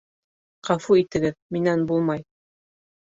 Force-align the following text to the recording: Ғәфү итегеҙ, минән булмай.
Ғәфү 0.69 0.97
итегеҙ, 1.01 1.37
минән 1.57 1.85
булмай. 1.93 2.27